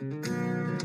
[0.00, 0.78] Welcome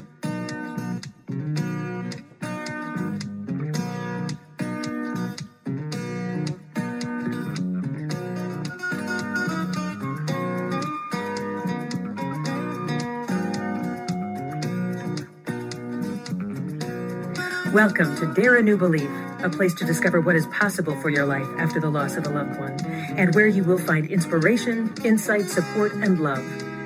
[18.18, 19.08] to Dare a New Belief,
[19.44, 22.30] a place to discover what is possible for your life after the loss of a
[22.30, 26.44] loved one, and where you will find inspiration, insight, support, and love,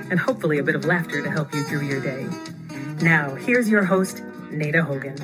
[0.10, 2.28] and hopefully a bit of laughter to help you through your day.
[3.02, 5.16] Now, here's your host, Nada Hogan.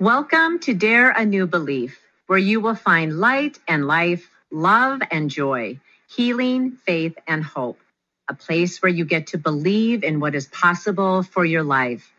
[0.00, 5.30] Welcome to Dare a New Belief, where you will find light and life, love and
[5.30, 5.80] joy,
[6.14, 7.78] healing, faith, and hope
[8.28, 12.10] a place where you get to believe in what is possible for your life.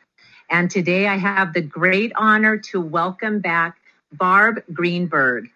[0.50, 3.78] And today I have the great honor to welcome back
[4.12, 5.50] Barb Greenberg.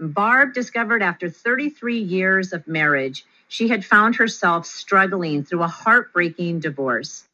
[0.00, 6.60] Barb discovered after 33 years of marriage, she had found herself struggling through a heartbreaking
[6.60, 7.24] divorce.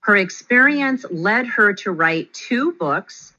[0.00, 3.34] Her experience led her to write two books.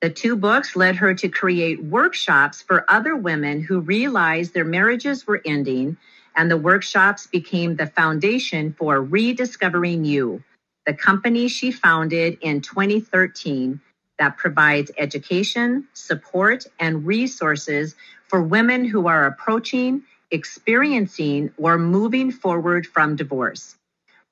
[0.00, 5.26] The two books led her to create workshops for other women who realized their marriages
[5.26, 5.96] were ending
[6.36, 10.44] and the workshops became the foundation for Rediscovering You,
[10.86, 13.80] the company she founded in 2013
[14.18, 17.96] that provides education, support, and resources
[18.28, 23.76] for women who are approaching, experiencing, or moving forward from divorce.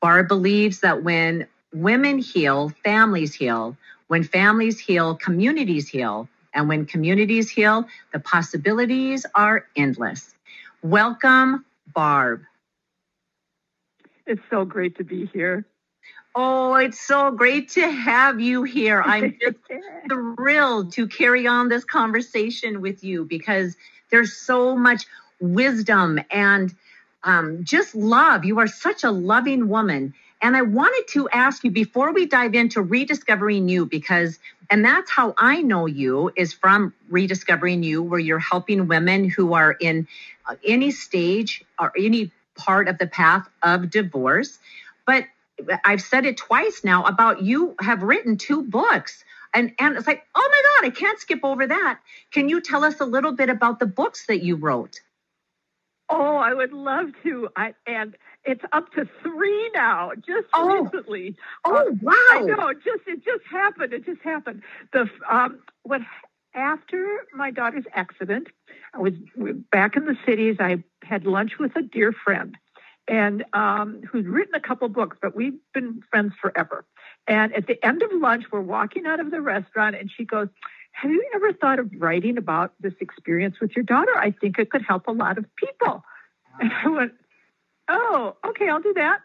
[0.00, 3.76] Barb believes that when women heal, families heal.
[4.08, 6.28] When families heal, communities heal.
[6.54, 10.34] And when communities heal, the possibilities are endless.
[10.82, 12.42] Welcome, Barb.
[14.26, 15.64] It's so great to be here.
[16.38, 19.02] Oh, it's so great to have you here.
[19.02, 19.56] I'm just
[20.10, 23.74] thrilled to carry on this conversation with you because
[24.10, 25.06] there's so much
[25.40, 26.74] wisdom and
[27.24, 28.44] um, just love.
[28.44, 30.12] You are such a loving woman.
[30.42, 34.38] And I wanted to ask you before we dive into rediscovering you, because,
[34.70, 39.54] and that's how I know you is from rediscovering you, where you're helping women who
[39.54, 40.06] are in
[40.46, 44.58] uh, any stage or any part of the path of divorce.
[45.06, 45.24] But
[45.84, 49.24] I've said it twice now about you have written two books.
[49.54, 52.00] And, and it's like, oh my God, I can't skip over that.
[52.30, 55.00] Can you tell us a little bit about the books that you wrote?
[56.08, 57.48] Oh, I would love to.
[57.56, 60.82] I and it's up to three now, just oh.
[60.84, 61.36] recently.
[61.64, 62.12] Oh wow!
[62.30, 62.72] I know.
[62.74, 63.92] Just it just happened.
[63.92, 64.62] It just happened.
[64.92, 66.02] The um, what
[66.54, 68.46] after my daughter's accident,
[68.94, 69.14] I was
[69.72, 70.56] back in the cities.
[70.60, 72.56] I had lunch with a dear friend,
[73.08, 76.84] and um, who's written a couple books, but we've been friends forever.
[77.26, 80.48] And at the end of lunch, we're walking out of the restaurant, and she goes,
[80.92, 84.16] "Have you ever thought of writing about this experience with your daughter?
[84.16, 86.04] I think it could help a lot of people."
[86.58, 87.12] And I went,
[87.88, 89.20] Oh, okay, I'll do that.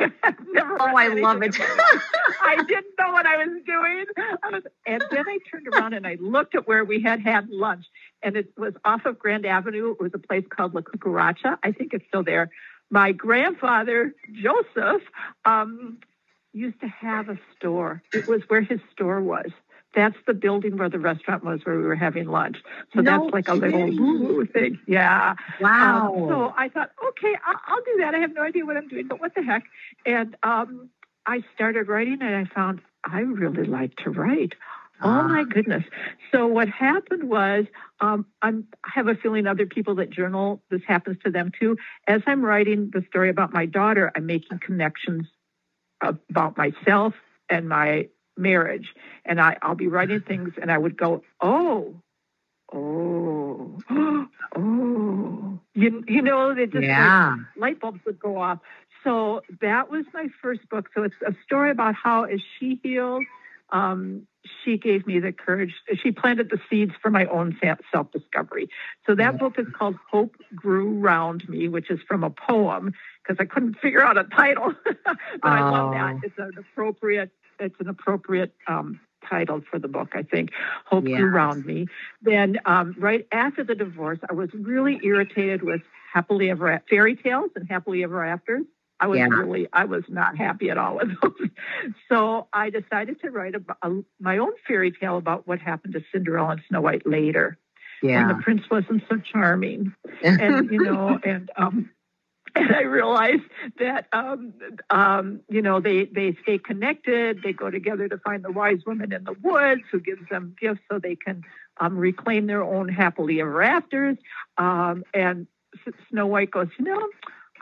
[0.52, 1.56] Never oh, I love it.
[2.42, 4.04] I didn't know what I was doing.
[4.42, 7.48] I was, and then I turned around and I looked at where we had had
[7.48, 7.86] lunch,
[8.22, 9.92] and it was off of Grand Avenue.
[9.92, 11.58] It was a place called La Cucaracha.
[11.62, 12.50] I think it's still there.
[12.94, 15.02] My grandfather, Joseph,
[15.44, 15.98] um,
[16.52, 18.00] used to have a store.
[18.12, 19.50] It was where his store was.
[19.96, 22.58] That's the building where the restaurant was where we were having lunch.
[22.94, 23.98] So no that's like kidding.
[23.98, 24.78] a little thing.
[24.86, 25.34] Yeah.
[25.60, 26.14] Wow.
[26.14, 28.14] Um, so I thought, okay, I'll, I'll, do that.
[28.14, 29.64] I have no idea what I'm doing, but what the heck?
[30.06, 30.88] And um,
[31.26, 34.52] I started writing and I found I really like to write.
[35.02, 35.44] Oh my ah.
[35.44, 35.84] goodness.
[36.32, 37.64] So what happened was
[38.00, 38.52] um, i
[38.84, 41.76] have a feeling other people that journal, this happens to them too.
[42.06, 45.26] As I'm writing the story about my daughter, I'm making connections
[46.00, 47.14] about myself
[47.48, 48.88] and my marriage.
[49.24, 52.00] And I, I'll be writing things and I would go, oh,
[52.72, 53.78] oh,
[54.56, 55.60] oh.
[55.76, 57.30] You, you know, it just yeah.
[57.30, 58.60] like light bulbs would go off.
[59.02, 60.88] So that was my first book.
[60.94, 63.24] So it's a story about how, as she healed,
[63.70, 64.26] um,
[64.64, 65.74] she gave me the courage.
[66.02, 67.58] She planted the seeds for my own
[67.92, 68.68] self discovery.
[69.06, 72.92] So that book is called Hope Grew Round Me, which is from a poem
[73.22, 74.74] because I couldn't figure out a title.
[74.84, 75.48] but oh.
[75.48, 76.20] I love that.
[76.24, 77.30] It's an appropriate
[77.60, 80.50] it's an appropriate um, title for the book, I think.
[80.86, 81.20] Hope yes.
[81.20, 81.86] Around Me.
[82.22, 85.82] Then, um, right after the divorce, I was really irritated with
[86.12, 88.64] happily ever fairy tales and happily ever afters.
[89.00, 89.26] I was yeah.
[89.26, 91.48] really, I was not happy at all with those.
[92.08, 96.04] so I decided to write a, a, my own fairy tale about what happened to
[96.12, 97.58] Cinderella and Snow White later.
[98.02, 98.26] Yeah.
[98.26, 99.94] When the prince wasn't so charming.
[100.22, 101.90] and, you know, and, um,
[102.54, 103.42] and I realized
[103.78, 104.54] that um,
[104.90, 107.40] um, you know they they stay connected.
[107.42, 110.80] They go together to find the wise woman in the woods who gives them gifts
[110.90, 111.42] so they can
[111.80, 114.18] um, reclaim their own happily ever afters.
[114.56, 115.48] Um, and
[116.10, 117.08] Snow White goes, you know,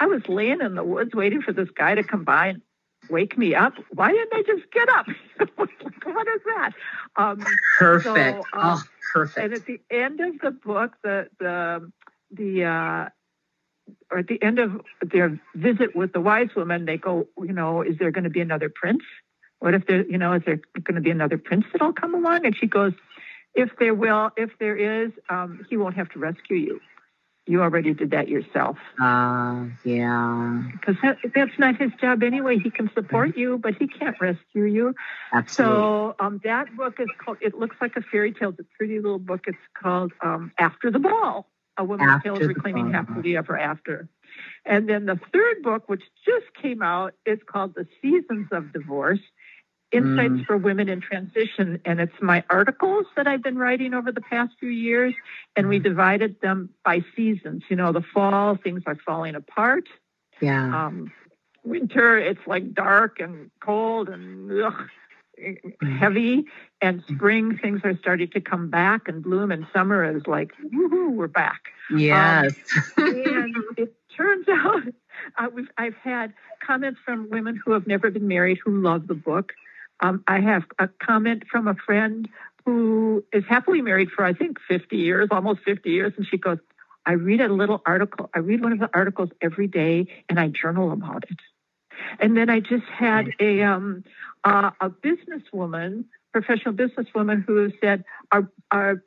[0.02, 2.62] I was laying in the woods waiting for this guy to come by and
[3.08, 3.74] wake me up.
[3.90, 5.06] Why didn't I just get up?
[5.56, 6.72] what is that?
[7.14, 7.44] Um,
[7.78, 8.16] perfect.
[8.16, 8.82] So, um, oh,
[9.12, 9.38] perfect.
[9.38, 11.92] And at the end of the book, the the
[12.32, 13.08] the uh,
[14.10, 17.82] or at the end of their visit with the wise woman, they go, you know,
[17.82, 19.04] is there going to be another prince?
[19.60, 22.44] What if there, you know, is there going to be another prince that'll come along?
[22.44, 22.92] And she goes,
[23.54, 26.80] if there will, if there is, um, he won't have to rescue you.
[27.46, 28.76] You already did that yourself.
[29.00, 30.62] Ah, uh, yeah.
[30.72, 32.58] Because that, that's not his job anyway.
[32.58, 33.40] He can support mm-hmm.
[33.40, 34.94] you, but he can't rescue you.
[35.32, 35.76] Absolutely.
[35.76, 37.38] So um, that book is called.
[37.40, 38.50] It looks like a fairy tale.
[38.50, 39.40] It's a pretty little book.
[39.48, 41.46] It's called um, After the Ball
[41.78, 44.08] a woman's tale of reclaiming happily ever after.
[44.64, 49.20] And then the third book, which just came out, is called The Seasons of Divorce
[49.92, 50.46] Insights mm.
[50.46, 51.80] for Women in Transition.
[51.84, 55.14] And it's my articles that I've been writing over the past few years.
[55.54, 55.82] And we mm.
[55.82, 57.64] divided them by seasons.
[57.68, 59.88] You know, the fall, things are falling apart.
[60.40, 60.86] Yeah.
[60.86, 61.12] Um,
[61.64, 64.88] winter, it's like dark and cold and ugh,
[65.98, 66.44] heavy
[66.80, 71.10] and spring things are starting to come back and bloom and summer is like woohoo
[71.12, 71.62] we're back
[71.94, 72.54] yes
[72.98, 74.82] um, and it turns out
[75.38, 75.48] uh,
[75.78, 76.32] i've had
[76.64, 79.52] comments from women who have never been married who love the book
[80.02, 82.28] um, i have a comment from a friend
[82.64, 86.58] who is happily married for i think 50 years almost 50 years and she goes
[87.06, 90.48] i read a little article i read one of the articles every day and i
[90.48, 91.38] journal about it
[92.20, 94.04] and then I just had a um,
[94.44, 99.02] uh, a businesswoman, professional businesswoman, who said our our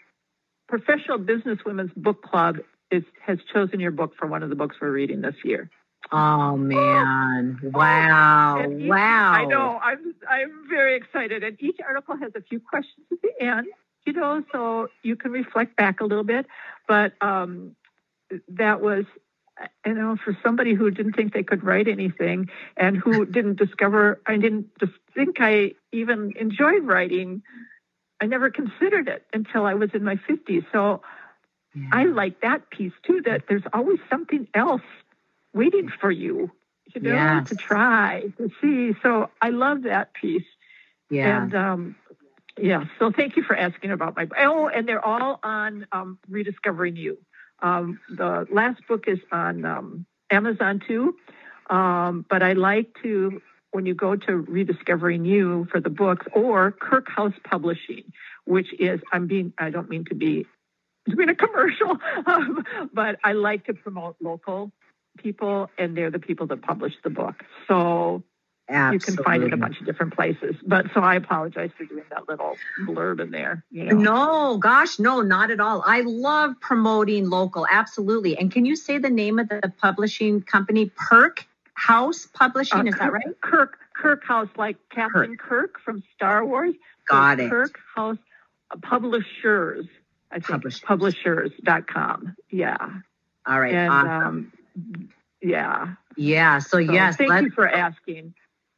[0.68, 2.57] professional businesswomen's book club
[2.91, 5.69] is has chosen your book for one of the books we're reading this year.
[6.11, 7.59] Oh man!
[7.63, 8.63] Wow!
[8.63, 9.31] Each, wow!
[9.31, 9.79] I know.
[9.81, 13.67] I'm I'm very excited, and each article has a few questions at the end.
[14.05, 16.45] You know, so you can reflect back a little bit.
[16.87, 17.75] But um,
[18.49, 19.05] that was
[19.85, 24.21] you know, for somebody who didn't think they could write anything and who didn't discover,
[24.25, 24.69] I didn't
[25.13, 27.41] think I even enjoyed writing.
[28.21, 30.65] I never considered it until I was in my 50s.
[30.71, 31.01] So
[31.73, 31.89] yeah.
[31.91, 34.81] I like that piece too, that there's always something else
[35.55, 36.51] waiting for you,
[36.93, 37.49] you know, yes.
[37.49, 38.95] to try, to see.
[39.01, 40.43] So I love that piece.
[41.09, 41.43] Yeah.
[41.43, 41.95] And, um,
[42.59, 44.27] yeah, so thank you for asking about my.
[44.37, 47.17] Oh, and they're all on um, rediscovering you.
[47.61, 51.15] Um, the last book is on um, Amazon too,
[51.69, 53.41] um, but I like to
[53.71, 58.13] when you go to Rediscovering You for the books or Kirk House Publishing,
[58.45, 60.45] which is I'm being I don't mean to be
[61.09, 62.63] doing a commercial, um,
[62.93, 64.71] but I like to promote local
[65.17, 67.44] people, and they're the people that publish the book.
[67.67, 68.23] So
[68.67, 68.95] Absolutely.
[68.95, 70.56] You can find it a bunch of different places.
[70.65, 72.56] But so I apologize for doing that little
[72.88, 73.63] blurb in there.
[73.69, 73.97] You know?
[73.97, 75.83] No, gosh, no, not at all.
[75.85, 77.67] I love promoting local.
[77.69, 78.38] Absolutely.
[78.38, 80.91] And can you say the name of the publishing company?
[80.95, 81.45] Perk
[81.75, 83.41] House Publishing, uh, is Kirk, that right?
[83.41, 86.73] Kirk Kirk House, like Captain Kirk, Kirk from Star Wars.
[87.07, 87.50] Got it.
[87.50, 88.17] Kirk House
[88.71, 89.85] uh, Publishers.
[90.31, 90.81] I think Publishers.
[90.81, 92.35] publishers.com.
[92.50, 92.77] Yeah.
[93.45, 93.75] All right.
[93.75, 94.09] And awesome.
[94.09, 94.53] um,
[95.42, 95.95] yeah.
[96.18, 96.60] Yeah.
[96.60, 97.18] So, so yes.
[97.18, 98.33] Thank you for asking.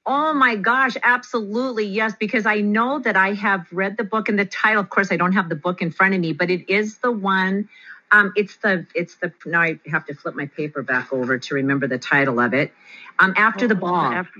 [0.10, 1.86] Oh my gosh, absolutely.
[1.86, 5.12] Yes, because I know that I have read the book and the title, of course,
[5.12, 7.68] I don't have the book in front of me, but it is the one.
[8.14, 11.56] Um, it's the, it's the, now I have to flip my paper back over to
[11.56, 12.72] remember the title of it.
[13.20, 14.14] Um, After oh, the Ball.
[14.14, 14.40] After,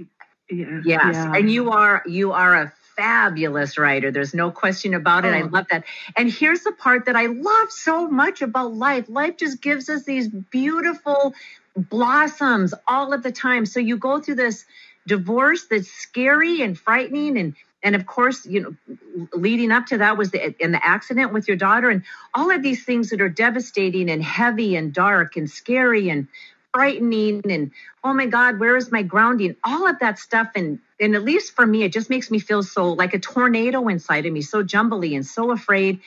[0.50, 1.16] yeah, yes.
[1.16, 1.34] Yeah.
[1.36, 4.12] And you are, you are a fabulous writer.
[4.12, 5.34] There's no question about it.
[5.34, 5.38] Oh.
[5.38, 5.86] I love that.
[6.16, 9.08] And here's the part that I love so much about life.
[9.08, 11.34] Life just gives us these beautiful
[11.78, 13.66] blossoms all of the time.
[13.66, 14.66] So you go through this
[15.08, 20.18] divorce that's scary and frightening and and of course you know leading up to that
[20.18, 23.30] was the in the accident with your daughter and all of these things that are
[23.30, 26.28] devastating and heavy and dark and scary and
[26.74, 27.72] frightening and
[28.04, 31.54] oh my god where is my grounding all of that stuff and and at least
[31.54, 34.64] for me it just makes me feel so like a tornado inside of me so
[34.64, 36.00] jumbly and so afraid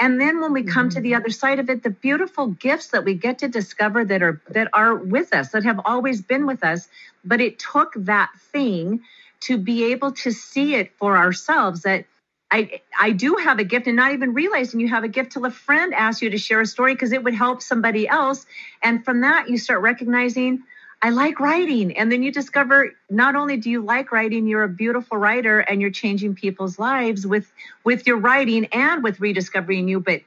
[0.00, 0.96] and then when we come mm-hmm.
[0.96, 1.20] to the mm-hmm.
[1.22, 4.68] other side of it the beautiful gifts that we get to discover that are that
[4.72, 6.88] are with us that have always been with us
[7.24, 9.00] but it took that thing
[9.40, 12.06] to be able to see it for ourselves that
[12.50, 15.44] I, I do have a gift and not even realizing you have a gift till
[15.44, 18.46] a friend asks you to share a story because it would help somebody else.
[18.80, 20.62] And from that, you start recognizing,
[21.02, 21.96] I like writing.
[21.96, 25.80] And then you discover not only do you like writing, you're a beautiful writer and
[25.80, 27.50] you're changing people's lives with,
[27.84, 30.00] with your writing and with rediscovering you.
[30.00, 30.22] But,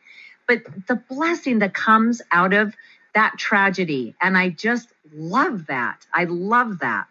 [0.47, 2.75] but the blessing that comes out of
[3.15, 4.15] that tragedy.
[4.21, 6.05] And I just love that.
[6.13, 7.07] I love that.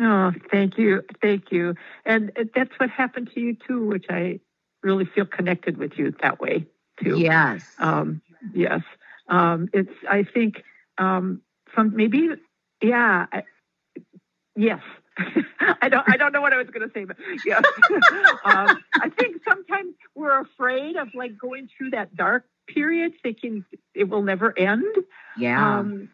[0.00, 1.02] Oh, thank you.
[1.20, 1.74] Thank you.
[2.04, 4.40] And that's what happened to you too, which I
[4.82, 6.66] really feel connected with you that way
[7.02, 7.18] too.
[7.18, 7.64] Yes.
[7.78, 8.22] Um,
[8.54, 8.82] yes.
[9.28, 10.62] Um, it's, I think,
[10.98, 11.42] um,
[11.74, 12.28] some maybe,
[12.82, 13.42] yeah, I,
[14.56, 14.80] yes.
[15.82, 16.08] I don't.
[16.08, 17.58] I don't know what I was going to say, but yeah.
[18.44, 24.08] um, I think sometimes we're afraid of like going through that dark period, thinking it
[24.08, 24.84] will never end.
[25.36, 25.78] Yeah.
[25.78, 26.10] Um,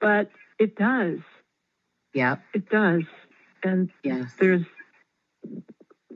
[0.00, 1.18] but it does.
[2.14, 2.36] Yeah.
[2.54, 3.02] It does.
[3.62, 4.30] And yes.
[4.38, 4.62] there's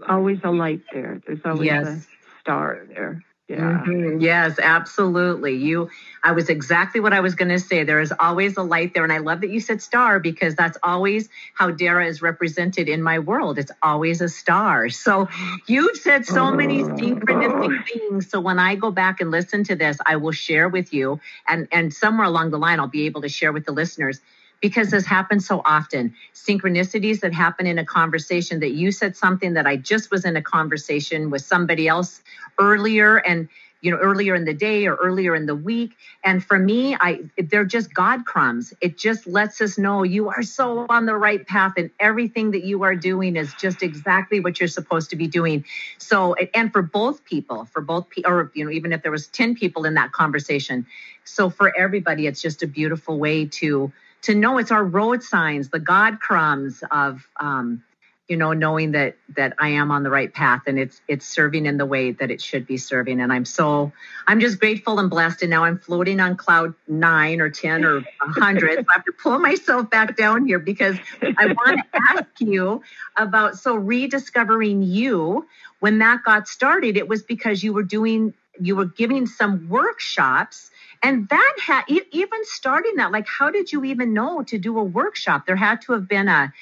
[0.08, 1.20] always a light there.
[1.26, 1.86] There's always yes.
[1.86, 3.22] a star there.
[3.50, 3.82] Yeah.
[3.84, 4.20] Mm-hmm.
[4.20, 5.56] Yes, absolutely.
[5.56, 5.90] You,
[6.22, 7.82] I was exactly what I was going to say.
[7.82, 9.02] There is always a light there.
[9.02, 13.02] And I love that you said star because that's always how Dara is represented in
[13.02, 13.58] my world.
[13.58, 14.88] It's always a star.
[14.88, 15.28] So
[15.66, 18.30] you've said so many synchronistic things.
[18.30, 21.66] So when I go back and listen to this, I will share with you and,
[21.72, 24.20] and somewhere along the line, I'll be able to share with the listeners
[24.60, 26.14] because this happens so often.
[26.34, 30.36] Synchronicities that happen in a conversation that you said something that I just was in
[30.36, 32.22] a conversation with somebody else
[32.58, 33.48] earlier and
[33.82, 35.96] you know earlier in the day or earlier in the week.
[36.22, 38.74] And for me i they're just god crumbs.
[38.82, 42.64] It just lets us know you are so on the right path and everything that
[42.64, 45.64] you are doing is just exactly what you're supposed to be doing.
[45.96, 49.28] So and for both people for both people or you know even if there was
[49.28, 50.86] 10 people in that conversation.
[51.24, 53.90] So for everybody it's just a beautiful way to
[54.22, 57.82] to know it's our road signs, the God crumbs of, um,
[58.28, 61.66] you know, knowing that that I am on the right path and it's it's serving
[61.66, 63.20] in the way that it should be serving.
[63.20, 63.92] And I'm so
[64.28, 65.42] I'm just grateful and blessed.
[65.42, 68.78] And now I'm floating on cloud nine or ten or a hundred.
[68.78, 72.82] so I have to pull myself back down here because I want to ask you
[73.16, 75.46] about so rediscovering you.
[75.80, 80.70] When that got started, it was because you were doing you were giving some workshops
[81.02, 84.84] and that had even starting that like how did you even know to do a
[84.84, 86.52] workshop there had to have been a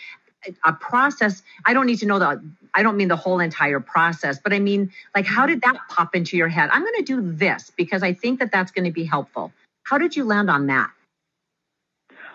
[0.65, 2.43] a process i don't need to know the
[2.75, 6.15] i don't mean the whole entire process but i mean like how did that pop
[6.15, 8.93] into your head i'm going to do this because i think that that's going to
[8.93, 9.53] be helpful
[9.83, 10.91] how did you land on that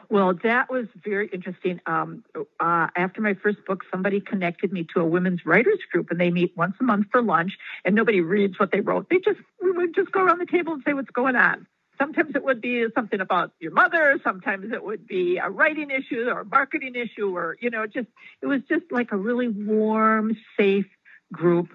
[0.10, 1.82] well, that was very interesting.
[1.88, 2.24] Um,
[2.60, 6.30] uh, after my first book, somebody connected me to a women's writers group, and they
[6.30, 7.58] meet once a month for lunch.
[7.84, 10.74] And nobody reads what they wrote; they just we would just go around the table
[10.74, 11.66] and say what's going on.
[12.00, 14.20] Sometimes it would be something about your mother.
[14.24, 18.08] Sometimes it would be a writing issue or a marketing issue, or you know, just
[18.42, 20.88] it was just like a really warm, safe
[21.32, 21.70] group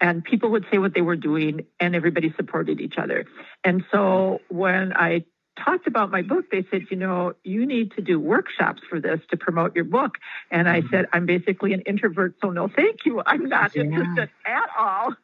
[0.00, 3.26] and people would say what they were doing and everybody supported each other.
[3.64, 5.24] And so when I
[5.64, 9.20] talked about my book, they said, you know, you need to do workshops for this
[9.30, 10.16] to promote your book.
[10.50, 10.88] And I mm-hmm.
[10.90, 13.22] said, I'm basically an introvert, so no, thank you.
[13.24, 13.82] I'm not yeah.
[13.82, 15.14] interested at all.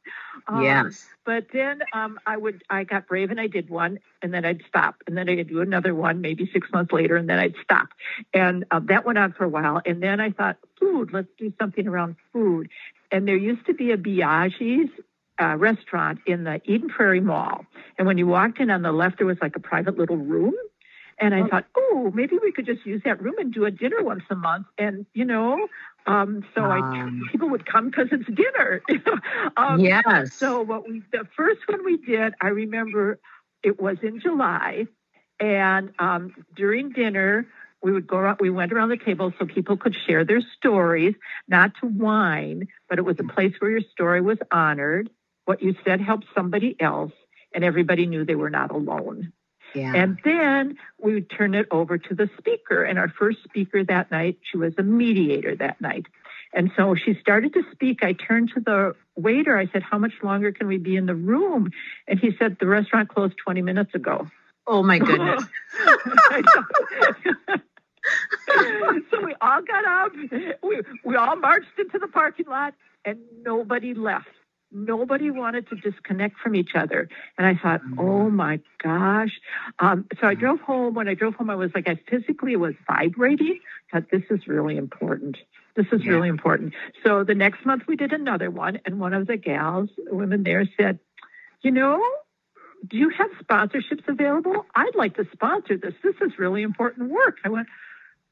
[0.47, 1.07] Um, yes.
[1.25, 4.63] But then um, I would, I got brave and I did one, and then I'd
[4.69, 7.89] stop, and then I'd do another one, maybe six months later, and then I'd stop,
[8.33, 9.81] and uh, that went on for a while.
[9.87, 12.69] And then I thought, food, let's do something around food.
[13.11, 14.91] And there used to be a Biaggi's
[15.41, 17.65] uh, restaurant in the Eden Prairie Mall.
[17.99, 20.55] And when you walked in on the left, there was like a private little room.
[21.19, 21.49] And I oh.
[21.49, 24.35] thought, oh, maybe we could just use that room and do a dinner once a
[24.35, 24.67] month.
[24.79, 25.69] And, you know,
[26.07, 28.83] um, so um, I people would come because it's dinner.
[29.57, 30.35] um, yes.
[30.35, 33.19] So what we the first one we did, I remember
[33.63, 34.87] it was in July,
[35.41, 37.47] and um, during dinner
[37.83, 41.15] we would go around, we went around the table so people could share their stories,
[41.49, 45.11] not to whine, but it was a place where your story was honored
[45.45, 47.13] what you said helped somebody else,
[47.55, 49.33] and everybody knew they were not alone.
[49.75, 49.93] Yeah.
[49.95, 52.85] And then we would turn it over to the speaker.
[52.85, 56.07] And our first speaker that night, she was a mediator that night.
[56.53, 58.05] And so she started to speak.
[58.05, 59.59] I turned to the waiter.
[59.59, 61.73] I said, How much longer can we be in the room?
[62.07, 64.29] And he said, The restaurant closed 20 minutes ago.
[64.67, 65.45] Oh, my goodness.
[69.11, 70.13] so we all got up.
[70.63, 72.75] We, we all marched into the parking lot,
[73.05, 74.29] and nobody left
[74.75, 77.09] nobody wanted to disconnect from each other.
[77.39, 78.01] And I thought, mm-hmm.
[78.01, 79.31] oh my gosh.
[79.79, 80.95] Um, so I drove home.
[80.95, 83.61] When I drove home, I was like, I physically was vibrating.
[83.93, 85.39] I thought, this is really important.
[85.77, 86.13] This is yeah.
[86.13, 86.75] really important.
[87.05, 88.81] So the next month we did another one.
[88.85, 90.99] And one of the gals, women there said,
[91.63, 92.03] you know,
[92.87, 94.67] do you have sponsorships available?
[94.75, 95.95] I'd like to sponsor this.
[96.03, 97.39] This is really important work.
[97.45, 97.69] I went,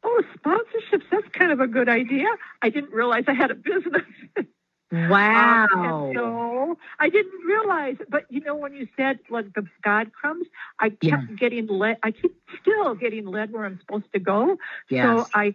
[0.04, 2.26] oh, sponsorships, that's kind of a good idea.
[2.60, 4.02] I didn't realize I had a business.
[4.92, 5.66] Wow.
[5.72, 10.46] Um, so I didn't realize, but you know, when you said like the God crumbs,
[10.78, 11.36] I kept yeah.
[11.36, 11.96] getting led.
[12.02, 14.58] I keep still getting led where I'm supposed to go.
[14.90, 15.06] Yes.
[15.06, 15.54] So I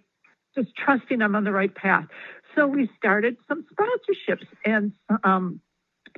[0.56, 2.08] just trusting I'm on the right path.
[2.56, 4.92] So we started some sponsorships, and
[5.24, 5.62] um,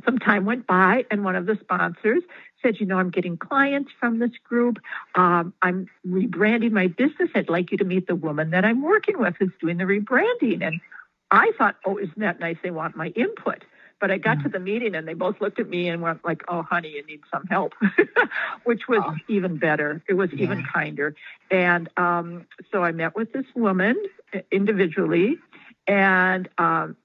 [0.05, 2.23] some time went by, and one of the sponsors
[2.61, 4.79] said, "You know, I'm getting clients from this group.
[5.15, 7.29] Um, I'm rebranding my business.
[7.35, 10.65] I'd like you to meet the woman that I'm working with who's doing the rebranding."
[10.65, 10.79] And
[11.31, 12.57] I thought, oh, isn't that nice?
[12.63, 13.63] They want my input.
[13.99, 16.41] But I got to the meeting and they both looked at me and went like,
[16.47, 17.73] "Oh, honey, you need some help,"
[18.63, 19.15] which was oh.
[19.27, 20.01] even better.
[20.07, 20.43] It was yeah.
[20.43, 21.15] even kinder.
[21.51, 24.01] And um, so I met with this woman
[24.53, 25.37] individually,
[25.85, 26.95] and um,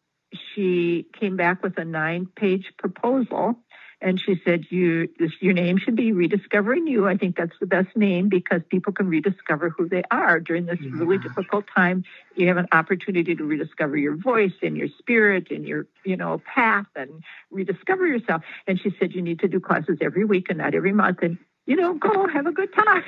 [0.54, 3.56] she came back with a nine-page proposal
[4.04, 7.08] and she said, "You, this, your name should be rediscovering you.
[7.08, 10.78] I think that's the best name because people can rediscover who they are during this
[10.80, 10.90] yeah.
[10.92, 12.04] really difficult time.
[12.36, 16.42] You have an opportunity to rediscover your voice and your spirit and your, you know,
[16.54, 20.58] path and rediscover yourself." And she said, "You need to do classes every week and
[20.58, 23.02] not every month." And you know, go have a good time.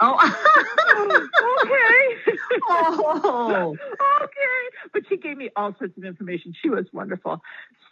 [0.00, 0.16] Oh,
[1.62, 2.32] okay.
[2.68, 3.76] oh,
[4.22, 4.88] okay.
[4.92, 6.54] But she gave me all sorts of information.
[6.60, 7.42] She was wonderful.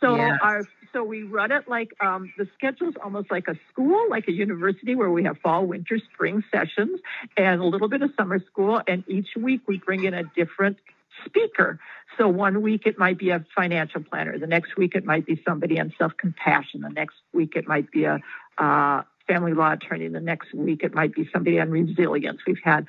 [0.00, 0.38] So yes.
[0.42, 4.33] our so we run it like um, the schedule's almost like a school, like a
[4.33, 7.00] university where we have fall, winter, spring sessions,
[7.37, 8.80] and a little bit of summer school.
[8.88, 10.78] And each week we bring in a different
[11.26, 11.78] speaker.
[12.19, 14.38] So one week it might be a financial planner.
[14.38, 16.80] The next week it might be somebody on self compassion.
[16.80, 18.21] The next week it might be a
[18.59, 20.08] uh, family law attorney.
[20.08, 22.40] The next week it might be somebody on resilience.
[22.46, 22.87] We've had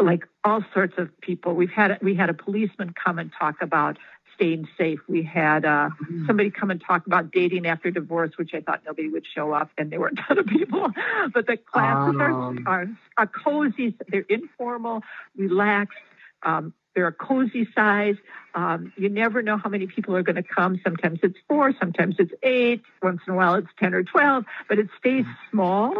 [0.00, 1.54] like all sorts of people.
[1.54, 3.98] We've had we had a policeman come and talk about
[4.34, 5.00] staying safe.
[5.08, 6.26] We had uh, mm-hmm.
[6.26, 9.70] somebody come and talk about dating after divorce, which I thought nobody would show up,
[9.76, 10.88] and there were a ton of people.
[11.34, 12.64] but the classes um.
[12.66, 12.86] are, are,
[13.18, 13.94] are cozy.
[14.08, 15.02] They're informal,
[15.36, 15.98] relaxed.
[16.42, 18.16] Um, they're a cozy size.
[18.54, 20.80] Um, you never know how many people are going to come.
[20.84, 22.82] Sometimes it's four, sometimes it's eight.
[23.02, 25.94] Once in a while it's 10 or 12, but it stays small,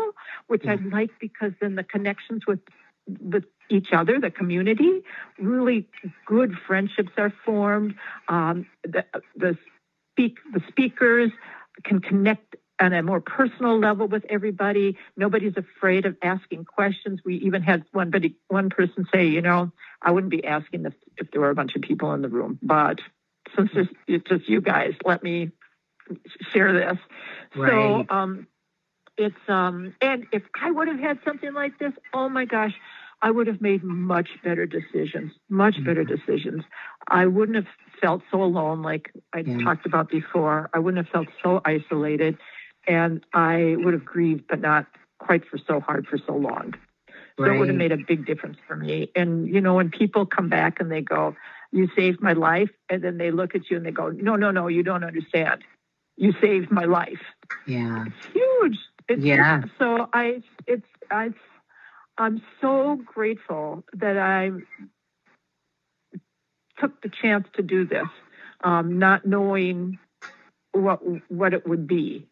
[0.49, 2.61] which I like because then the connections with
[3.20, 5.02] with each other, the community,
[5.38, 5.88] really
[6.26, 7.94] good friendships are formed.
[8.28, 9.58] Um, the, the
[10.12, 11.30] speak the speakers
[11.84, 14.97] can connect on a more personal level with everybody.
[15.17, 17.21] Nobody's afraid of asking questions.
[17.25, 18.12] We even had one,
[18.49, 21.76] one person say, you know, I wouldn't be asking if, if there were a bunch
[21.76, 23.00] of people in the room, but
[23.57, 23.71] since
[24.07, 25.50] it's just you guys, let me
[26.52, 26.99] share this.
[27.55, 27.71] Right.
[27.71, 28.47] So, um,
[29.17, 32.73] it's um, and if I would have had something like this, oh my gosh,
[33.21, 35.85] I would have made much better decisions, much mm-hmm.
[35.85, 36.64] better decisions.
[37.07, 37.67] I wouldn't have
[38.00, 39.58] felt so alone, like I yeah.
[39.58, 40.71] talked about before.
[40.73, 42.39] I wouldn't have felt so isolated
[42.86, 44.86] and I would have grieved, but not
[45.18, 46.75] quite for so hard for so long.
[47.38, 47.54] So right.
[47.54, 49.10] it would have made a big difference for me.
[49.16, 51.34] And you know, when people come back and they go,
[51.71, 54.50] "You saved my life," and then they look at you and they go, "No, no,
[54.50, 55.64] no, you don't understand.
[56.16, 57.23] You saved my life."
[57.66, 58.78] Yeah, it's huge.
[59.08, 59.60] It's yeah.
[59.60, 59.73] Huge.
[59.78, 61.30] So I, it's I,
[62.18, 64.50] I'm so grateful that I
[66.78, 68.08] took the chance to do this,
[68.62, 69.99] um, not knowing
[70.73, 72.28] what what it would be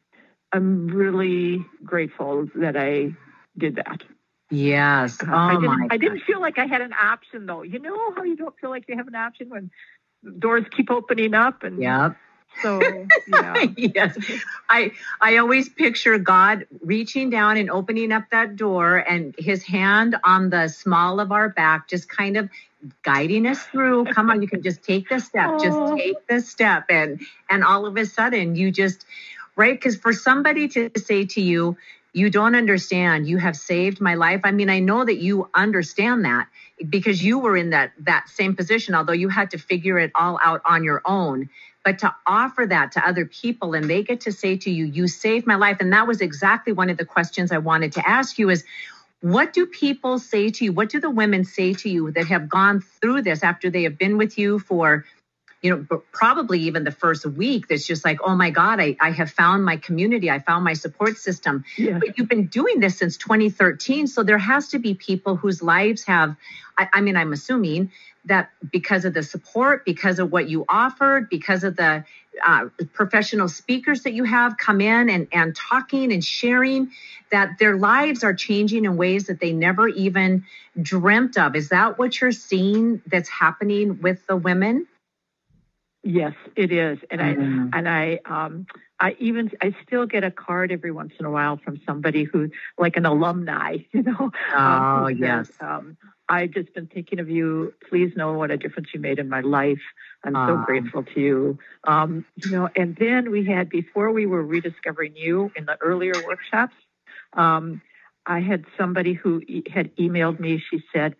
[0.52, 3.14] I'm really grateful that I
[3.56, 4.02] did that.
[4.50, 5.22] Yes.
[5.22, 7.62] Uh, oh I didn't, my I didn't feel like I had an option though.
[7.62, 9.70] You know how you don't feel like you have an option when
[10.38, 12.16] doors keep opening up and Yep.
[12.62, 12.80] So
[13.28, 13.64] yeah.
[13.76, 14.18] yes.
[14.68, 20.16] I I always picture God reaching down and opening up that door and his hand
[20.24, 22.50] on the small of our back just kind of
[23.02, 24.06] guiding us through.
[24.06, 25.50] Come on, you can just take the step.
[25.50, 25.58] Oh.
[25.58, 29.06] Just take the step and and all of a sudden you just
[29.60, 29.74] right?
[29.74, 31.76] Because for somebody to say to you,
[32.14, 34.40] you don't understand, you have saved my life.
[34.42, 36.48] I mean, I know that you understand that
[36.88, 40.40] because you were in that that same position, although you had to figure it all
[40.42, 41.50] out on your own.
[41.84, 45.06] But to offer that to other people and they get to say to you, you
[45.06, 45.76] saved my life.
[45.80, 48.64] And that was exactly one of the questions I wanted to ask you is
[49.20, 50.72] what do people say to you?
[50.72, 53.98] What do the women say to you that have gone through this after they have
[53.98, 55.04] been with you for
[55.62, 59.10] you know, probably even the first week that's just like, oh my God, I, I
[59.10, 60.30] have found my community.
[60.30, 61.64] I found my support system.
[61.76, 61.98] Yeah.
[61.98, 64.06] But you've been doing this since 2013.
[64.06, 66.34] So there has to be people whose lives have,
[66.78, 67.92] I, I mean, I'm assuming
[68.24, 72.04] that because of the support, because of what you offered, because of the
[72.46, 76.90] uh, professional speakers that you have come in and, and talking and sharing,
[77.30, 80.44] that their lives are changing in ways that they never even
[80.80, 81.54] dreamt of.
[81.54, 84.86] Is that what you're seeing that's happening with the women?
[86.02, 87.74] Yes, it is, and mm.
[87.74, 88.66] I and I um
[88.98, 92.50] I even I still get a card every once in a while from somebody who
[92.78, 94.18] like an alumni, you know.
[94.18, 95.48] Um, oh um, yes.
[95.48, 97.74] Says, um, I've just been thinking of you.
[97.88, 99.80] Please know what a difference you made in my life.
[100.24, 100.64] I'm so ah.
[100.64, 101.58] grateful to you.
[101.84, 106.14] Um, you know, and then we had before we were rediscovering you in the earlier
[106.26, 106.74] workshops.
[107.34, 107.82] Um,
[108.26, 110.62] I had somebody who e- had emailed me.
[110.70, 111.16] She said,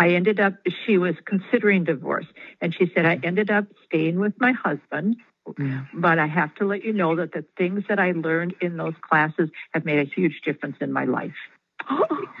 [0.00, 0.54] I ended up,
[0.86, 2.24] she was considering divorce.
[2.62, 5.16] And she said, I ended up staying with my husband.
[5.58, 5.84] Yeah.
[5.92, 8.94] But I have to let you know that the things that I learned in those
[9.08, 11.34] classes have made a huge difference in my life.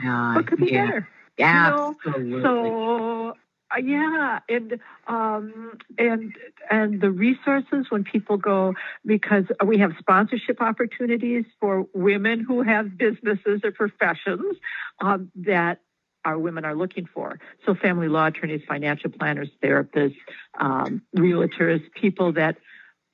[0.02, 0.86] yeah, what could be yeah.
[0.86, 1.08] better?
[1.36, 1.96] Yeah, you know?
[2.06, 2.42] absolutely.
[2.42, 3.36] So
[3.72, 6.34] Uh, yeah, and um, and
[6.70, 8.74] and the resources when people go
[9.06, 14.56] because we have sponsorship opportunities for women who have businesses or professions
[15.00, 15.78] um, that
[16.24, 17.38] our women are looking for.
[17.66, 20.16] So, family law attorneys, financial planners, therapists,
[20.58, 22.56] um, realtors, people that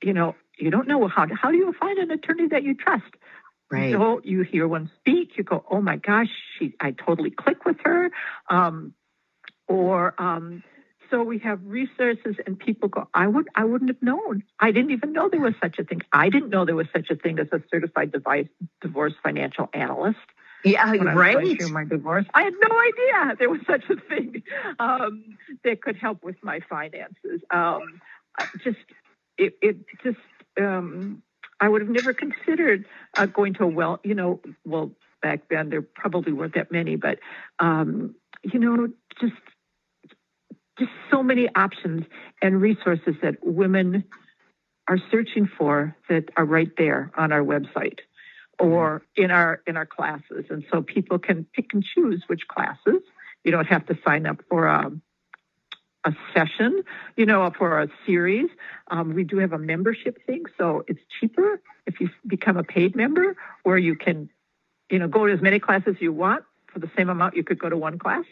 [0.01, 3.13] you know you don't know how how do you find an attorney that you trust.
[3.69, 3.91] Right.
[3.91, 7.77] So you hear one speak, you go, "Oh my gosh, she, I totally click with
[7.83, 8.11] her."
[8.49, 8.93] Um,
[9.67, 10.63] or um,
[11.09, 14.91] so we have resources and people go i would i wouldn't have known i didn't
[14.91, 17.39] even know there was such a thing i didn't know there was such a thing
[17.39, 18.47] as a certified device,
[18.81, 20.17] divorce financial analyst
[20.63, 22.25] yeah when right I was through my divorce.
[22.33, 24.43] I had no idea there was such a thing
[24.79, 27.41] um, that could help with my finances.
[27.51, 28.01] Um,
[28.63, 28.77] just
[29.37, 30.17] it, it just
[30.59, 31.21] um,
[31.59, 32.85] i would have never considered
[33.17, 34.91] uh, going to a well you know well
[35.21, 37.19] back then there probably weren't that many but
[37.59, 38.87] um, you know
[39.19, 39.33] just
[40.79, 42.03] just so many options
[42.41, 44.03] and resources that women
[44.87, 47.99] are searching for that are right there on our website
[48.59, 53.01] or in our in our classes and so people can pick and choose which classes
[53.43, 54.91] you don't have to sign up for a,
[56.05, 56.83] a session
[57.15, 58.49] you know for a series
[58.89, 62.95] um, we do have a membership thing so it's cheaper if you become a paid
[62.95, 64.29] member or you can
[64.89, 66.43] you know go to as many classes you want
[66.73, 68.25] for the same amount you could go to one class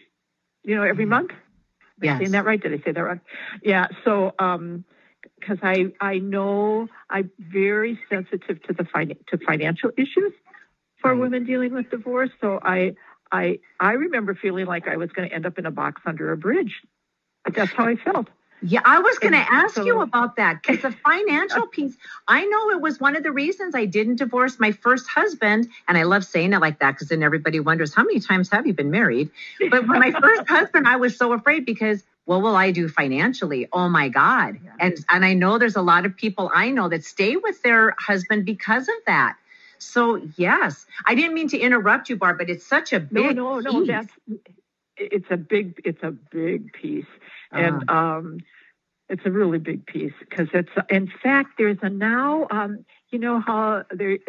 [0.64, 1.32] you know every month
[2.02, 2.20] Yes.
[2.20, 2.62] saying that right?
[2.62, 3.20] Did I say that right?
[3.64, 3.88] Yeah.
[4.04, 4.84] So, um,
[5.46, 10.34] because I I know I'm very sensitive to the fin- to financial issues
[11.02, 12.32] for women dealing with divorce.
[12.42, 12.96] So I
[13.32, 16.32] I I remember feeling like I was going to end up in a box under
[16.32, 16.82] a bridge.
[17.54, 18.28] That's how I felt.
[18.62, 21.96] Yeah, I was going to ask you about that because the financial piece,
[22.28, 25.68] I know it was one of the reasons I didn't divorce my first husband.
[25.88, 28.66] And I love saying it like that because then everybody wonders, how many times have
[28.66, 29.30] you been married?
[29.60, 33.68] But when my first husband, I was so afraid because what will I do financially?
[33.72, 34.58] Oh my God.
[34.64, 34.72] Yeah.
[34.80, 37.96] And and I know there's a lot of people I know that stay with their
[37.98, 39.38] husband because of that.
[39.78, 43.60] So yes, I didn't mean to interrupt you, Barb, but it's such a big no,
[43.60, 43.72] no.
[43.72, 43.88] piece.
[43.88, 44.14] That's
[44.98, 47.06] it's a big it's a big piece,
[47.52, 48.40] and um,
[49.10, 53.40] it's a really big piece because it's in fact there's a now um, you know
[53.40, 54.20] how they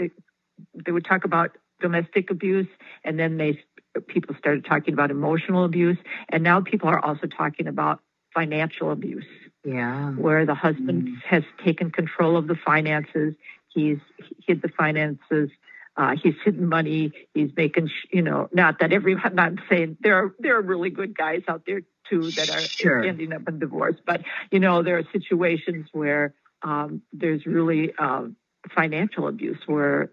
[0.74, 2.68] they would talk about domestic abuse
[3.04, 3.62] and then they
[4.00, 8.00] people started talking about emotional abuse and now people are also talking about
[8.34, 9.24] financial abuse
[9.64, 10.10] yeah.
[10.12, 13.34] where the husband has taken control of the finances.
[13.68, 13.98] He's
[14.46, 15.50] hid the finances.
[15.96, 17.12] Uh, he's hidden money.
[17.32, 20.62] He's making, sh- you know, not that every, I'm not saying there are, there are
[20.62, 21.80] really good guys out there
[22.10, 23.02] too that are Sure.
[23.02, 28.36] ending up in divorce, but you know, there are situations where um, there's really um,
[28.74, 30.10] financial abuse where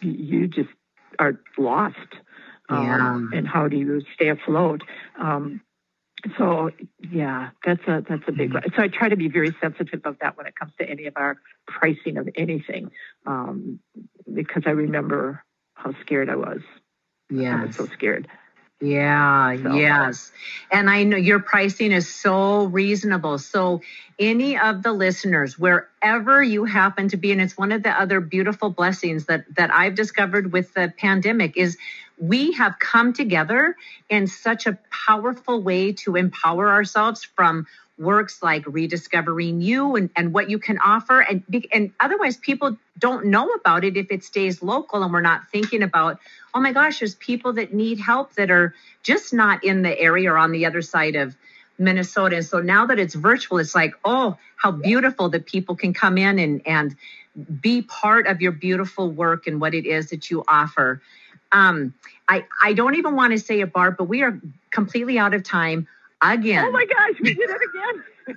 [0.00, 0.68] you just
[1.18, 1.96] are lost.
[2.76, 4.82] Um, And how do you stay afloat?
[5.18, 5.60] Um,
[6.36, 6.70] so
[7.10, 8.52] yeah, that's a that's a big.
[8.52, 11.14] So I try to be very sensitive of that when it comes to any of
[11.16, 12.90] our pricing of anything,
[13.26, 13.80] um,
[14.32, 15.42] because I remember
[15.74, 16.60] how scared I was.
[17.30, 18.28] Yeah, I was so scared.
[18.82, 20.32] Yeah, So- yes.
[20.72, 23.36] And I know your pricing is so reasonable.
[23.38, 23.82] So,
[24.18, 28.20] any of the listeners, wherever you happen to be, and it's one of the other
[28.20, 31.76] beautiful blessings that, that I've discovered with the pandemic is
[32.20, 33.76] we have come together
[34.08, 37.66] in such a powerful way to empower ourselves from
[37.98, 41.20] works like rediscovering you and, and what you can offer.
[41.20, 45.48] And and otherwise people don't know about it if it stays local and we're not
[45.50, 46.18] thinking about
[46.54, 50.32] oh my gosh there's people that need help that are just not in the area
[50.32, 51.36] or on the other side of
[51.78, 52.36] Minnesota.
[52.36, 56.18] And so now that it's virtual it's like oh how beautiful that people can come
[56.18, 56.96] in and and
[57.60, 61.00] be part of your beautiful work and what it is that you offer
[61.52, 61.94] um
[62.28, 65.42] I I don't even want to say it Barb but we are completely out of
[65.42, 65.88] time
[66.22, 68.04] again Oh my gosh, we did it again.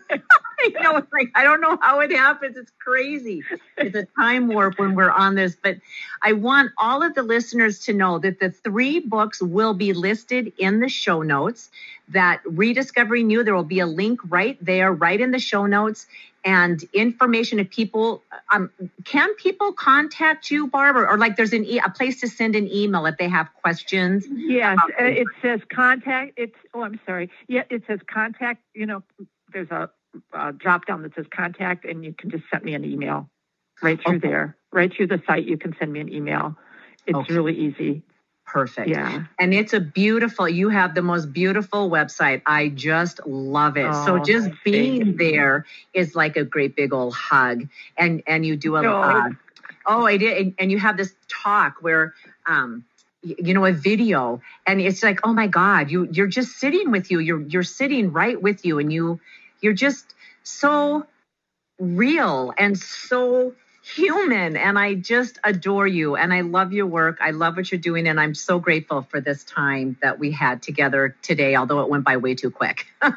[0.63, 2.58] you know, it's like I don't know how it happens.
[2.58, 3.43] It's crazy.
[3.78, 5.56] It's a time warp when we're on this.
[5.62, 5.78] But
[6.21, 10.54] I want all of the listeners to know that the three books will be listed
[10.58, 11.69] in the show notes.
[12.10, 16.06] That rediscovering you, there will be a link right there, right in the show notes.
[16.45, 18.69] And information if people um,
[19.06, 22.69] can people contact you, barbara or, like there's an e- a place to send an
[22.69, 24.25] email if they have questions.
[24.29, 26.34] Yes, uh, it says contact.
[26.36, 27.29] It's oh, I'm sorry.
[27.47, 28.62] Yeah, it says contact.
[28.73, 29.03] You know,
[29.53, 29.89] there's a,
[30.34, 33.29] a drop down that says contact, and you can just send me an email
[33.82, 34.27] right through Okay.
[34.27, 35.45] there, right through the site.
[35.45, 36.58] You can send me an email.
[37.08, 37.34] It's Okay.
[37.34, 38.03] really easy.
[38.45, 38.89] Perfect.
[38.89, 39.23] Yeah.
[39.39, 42.41] And it's a beautiful, you have the most beautiful website.
[42.45, 43.93] I just love it.
[43.93, 47.67] so Oh, just being there is like a great big old hug.
[47.97, 49.01] And and you do a No.
[49.01, 49.29] uh,
[49.86, 52.13] oh I did and, and you have this talk where
[52.45, 52.86] um
[53.21, 57.10] you know a video and it's like oh my god you you're just sitting with
[57.10, 59.19] you you're you're sitting right with you and you
[59.62, 61.06] you're just so
[61.79, 67.31] real and so human and i just adore you and i love your work i
[67.31, 71.15] love what you're doing and i'm so grateful for this time that we had together
[71.21, 73.11] today although it went by way too quick this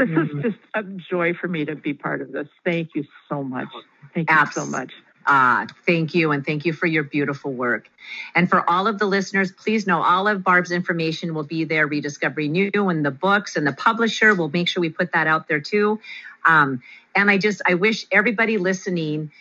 [0.00, 0.38] mm-hmm.
[0.38, 3.68] is just a joy for me to be part of this thank you so much
[4.12, 4.92] thank you Abs- so much
[5.26, 6.32] Ah, thank you.
[6.32, 7.88] And thank you for your beautiful work.
[8.34, 11.86] And for all of the listeners, please know all of Barb's information will be there,
[11.86, 14.34] Rediscovering You and the books and the publisher.
[14.34, 16.00] We'll make sure we put that out there too.
[16.44, 16.82] Um,
[17.14, 19.32] and I just, I wish everybody listening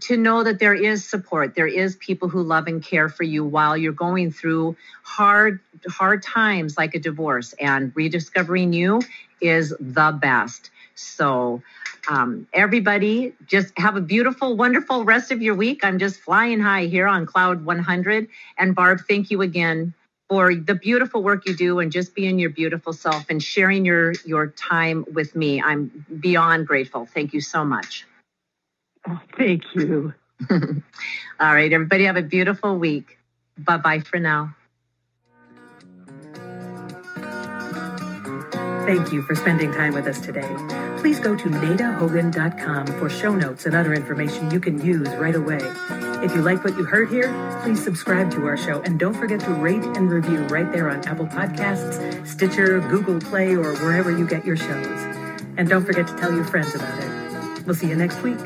[0.00, 1.54] to know that there is support.
[1.54, 6.22] There is people who love and care for you while you're going through hard, hard
[6.22, 7.52] times like a divorce.
[7.60, 9.02] And rediscovering you
[9.40, 10.70] is the best.
[10.94, 11.62] So,
[12.08, 15.84] um, everybody, just have a beautiful, wonderful rest of your week.
[15.84, 18.28] I'm just flying high here on Cloud 100.
[18.58, 19.94] And Barb, thank you again
[20.32, 24.14] for the beautiful work you do and just being your beautiful self and sharing your
[24.24, 25.60] your time with me.
[25.60, 27.04] I'm beyond grateful.
[27.04, 28.06] Thank you so much.
[29.06, 30.14] Oh, thank you.
[30.50, 33.18] All right, everybody have a beautiful week.
[33.58, 34.56] Bye bye for now.
[38.86, 40.48] Thank you for spending time with us today.
[40.96, 45.60] Please go to nadahogan.com for show notes and other information you can use right away.
[46.22, 49.40] If you like what you heard here, please subscribe to our show and don't forget
[49.40, 54.24] to rate and review right there on Apple Podcasts, Stitcher, Google Play, or wherever you
[54.24, 54.86] get your shows.
[55.56, 57.66] And don't forget to tell your friends about it.
[57.66, 58.38] We'll see you next week.